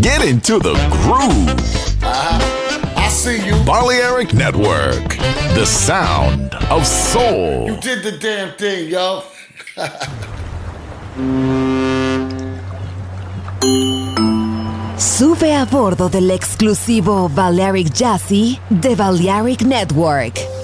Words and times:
Get 0.00 0.22
into 0.22 0.58
the 0.58 0.74
groove. 0.90 1.48
Uh-huh. 2.02 2.94
I 2.96 3.08
see 3.08 3.44
you. 3.44 3.54
Balearic 3.64 4.34
Network, 4.34 5.16
the 5.54 5.64
sound 5.64 6.54
of 6.70 6.86
soul. 6.86 7.70
You 7.70 7.80
did 7.80 8.02
the 8.02 8.12
damn 8.18 8.54
thing, 8.56 8.90
yo. 8.90 9.22
Sube 14.98 15.54
a 15.54 15.64
bordo 15.64 16.08
del 16.08 16.30
exclusivo 16.30 17.28
Balearic 17.28 17.92
Jazzy 17.92 18.58
de 18.68 18.94
Balearic 18.94 19.62
Network. 19.62 20.63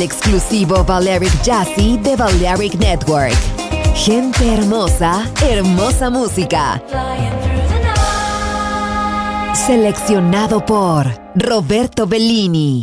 Del 0.00 0.06
exclusivo 0.06 0.84
Valeric 0.84 1.42
Jazzy 1.42 1.98
de 1.98 2.16
Valeric 2.16 2.74
Network. 2.74 3.36
Gente 3.94 4.54
hermosa, 4.54 5.30
hermosa 5.42 6.08
música. 6.08 6.82
Seleccionado 9.54 10.64
por 10.64 11.06
Roberto 11.34 12.06
Bellini. 12.06 12.82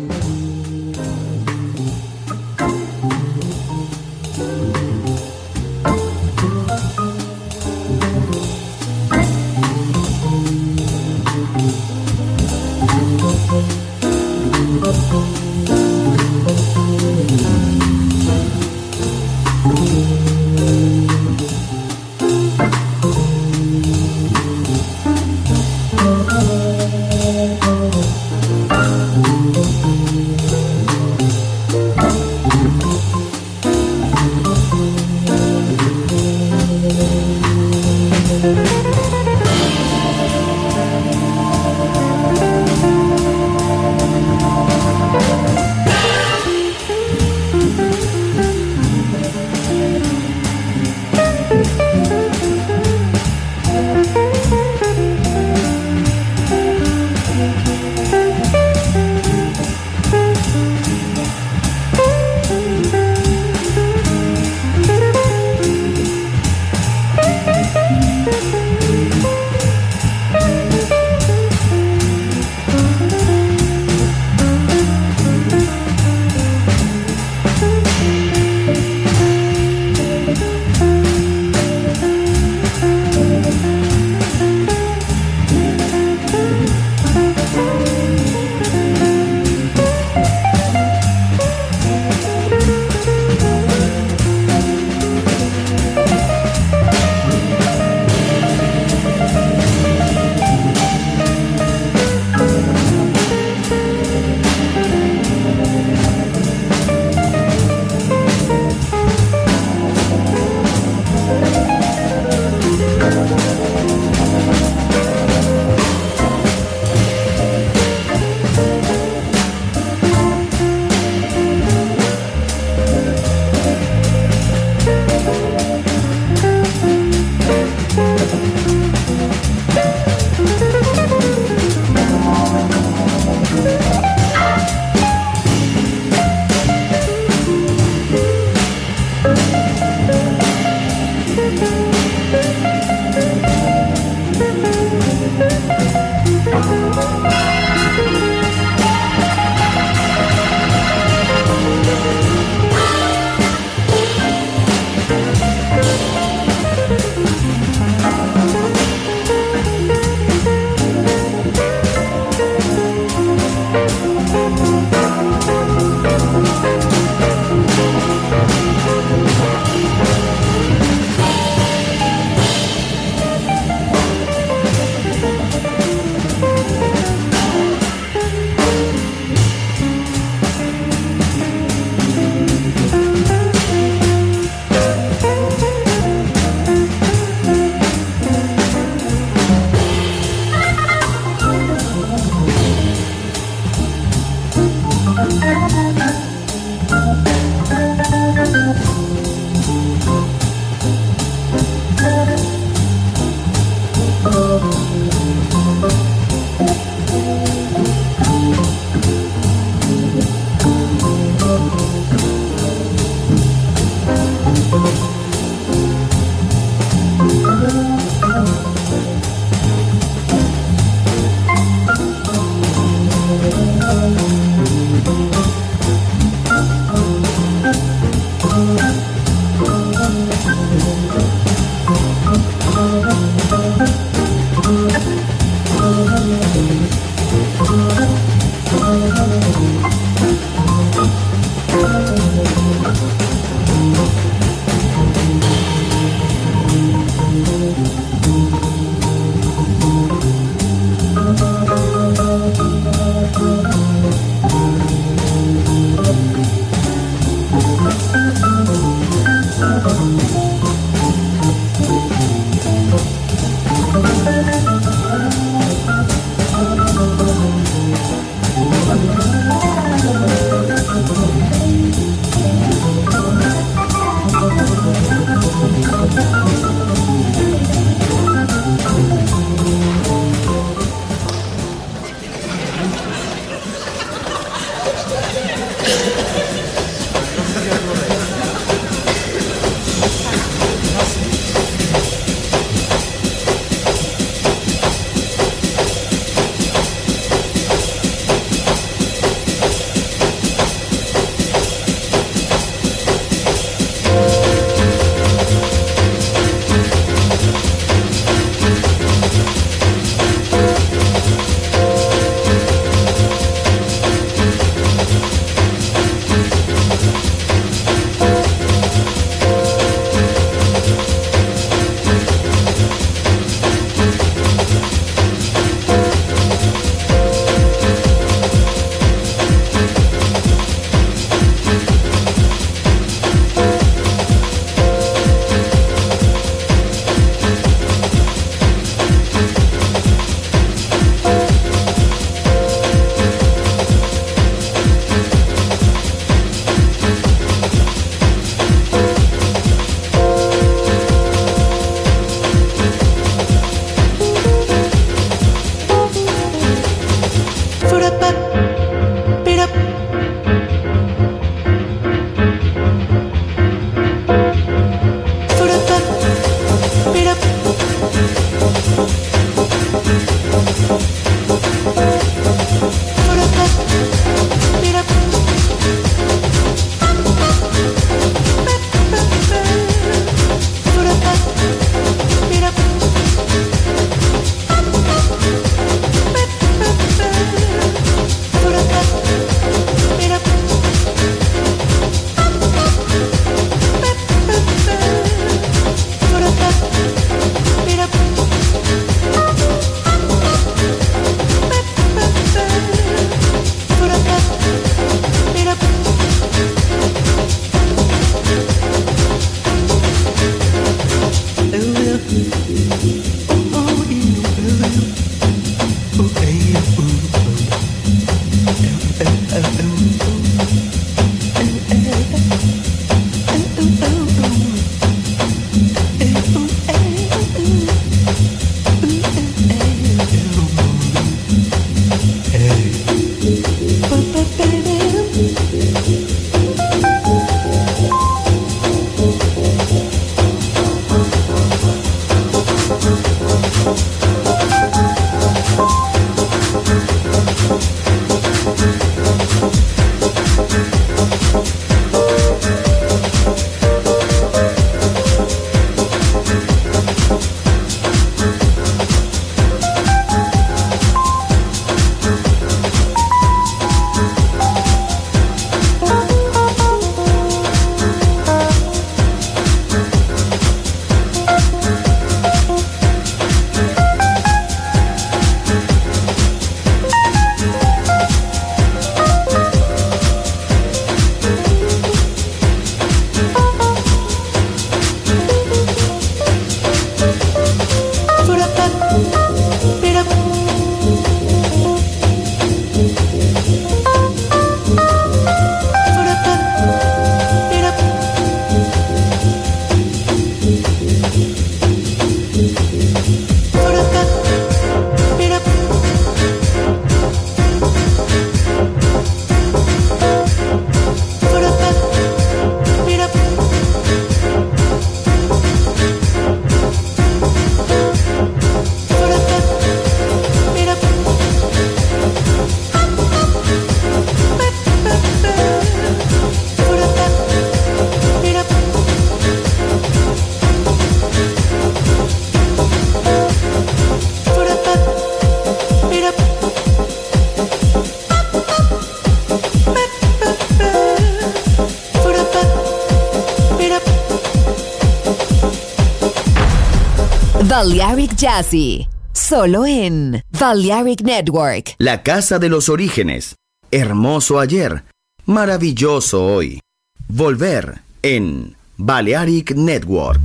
Jazzy, 548.41 549.07
solo 549.33 549.85
en 549.85 550.41
Balearic 550.49 551.21
Network. 551.21 551.93
La 551.99 552.23
casa 552.23 552.57
de 552.57 552.69
los 552.69 552.89
orígenes, 552.89 553.53
hermoso 553.91 554.59
ayer, 554.59 555.03
maravilloso 555.45 556.43
hoy. 556.43 556.79
Volver 557.27 558.01
en 558.23 558.75
Balearic 558.97 559.75
Network. 559.75 560.39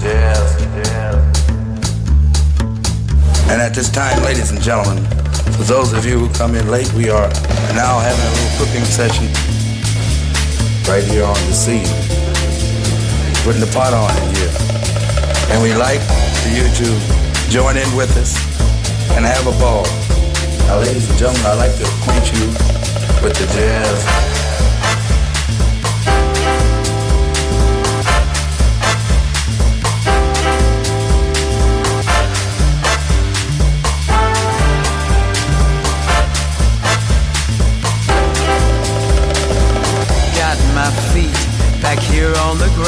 Yes, 0.00 0.56
yes. 0.76 1.16
And 3.50 3.60
at 3.60 3.74
this 3.74 3.90
time, 3.90 4.22
ladies 4.22 4.52
and 4.52 4.62
gentlemen, 4.62 5.04
for 5.56 5.64
those 5.64 5.92
of 5.92 6.06
you 6.06 6.20
who 6.20 6.28
come 6.34 6.54
in 6.54 6.70
late, 6.70 6.92
we 6.94 7.10
are 7.10 7.28
now 7.74 7.98
having 7.98 8.24
a 8.24 8.30
little 8.30 8.64
cooking 8.64 8.84
session 8.84 9.26
right 10.86 11.02
here 11.02 11.24
on 11.24 11.34
the 11.48 11.52
scene. 11.52 12.29
Putting 13.44 13.60
the 13.60 13.72
pot 13.72 13.94
on 13.94 14.12
here. 14.36 14.52
And 15.50 15.62
we 15.62 15.74
like 15.74 16.00
for 16.42 16.50
you 16.50 16.68
to 16.68 17.50
join 17.50 17.76
in 17.76 17.88
with 17.96 18.14
us 18.18 18.36
and 19.16 19.24
have 19.24 19.46
a 19.46 19.56
ball. 19.58 19.84
Now, 20.68 20.78
ladies 20.78 21.08
and 21.08 21.18
gentlemen, 21.18 21.46
I'd 21.46 21.54
like 21.54 21.74
to 21.76 21.84
acquaint 21.84 22.26
you 22.36 22.46
with 23.24 23.34
the 23.40 23.46
jazz 23.54 24.29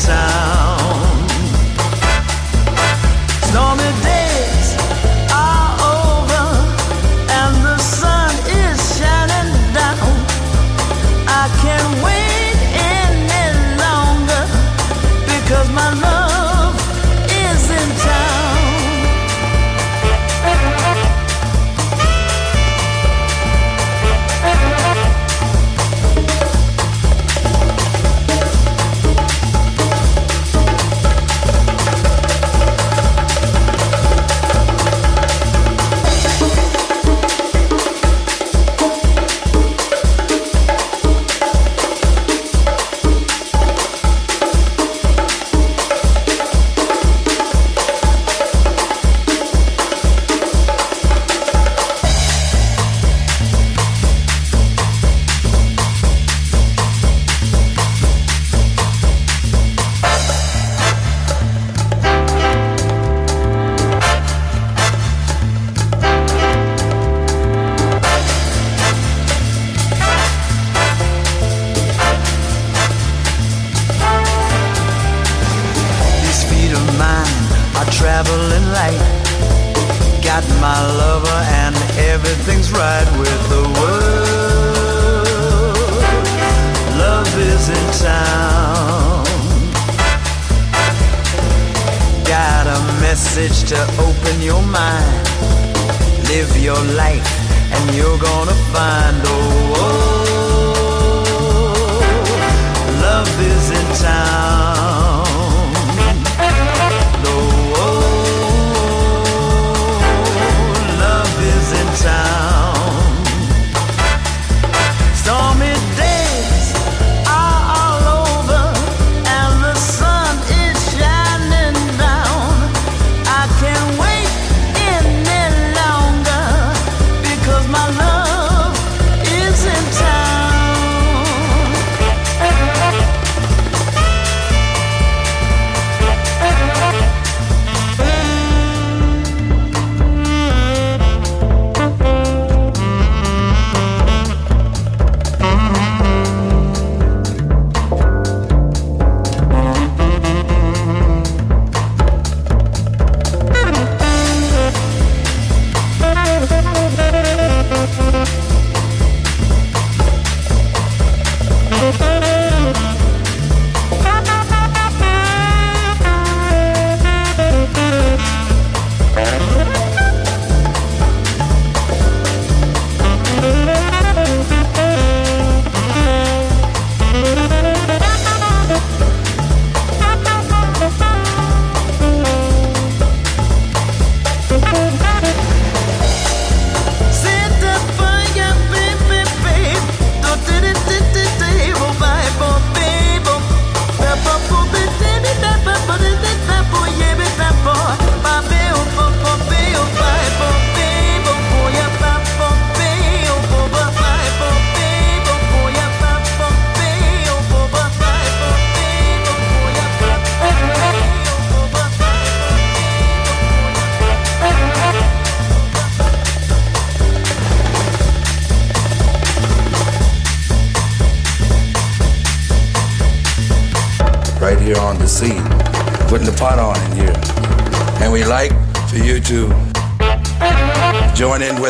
town. 0.00 0.63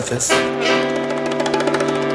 like 0.05 0.11
this. 0.11 0.44